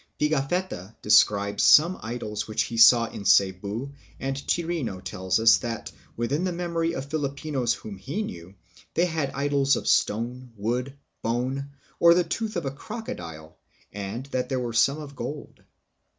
[0.19, 6.43] Pigafetta describes some idols which he saw hi Cebu, and Chirino tells us that, within
[6.43, 8.55] the memory of Filipinos whom he knew,
[8.95, 11.69] they had idols of stone, wood, bone,
[11.99, 13.59] or the tooth of a crocodile,
[13.93, 15.61] and that there were some of gold.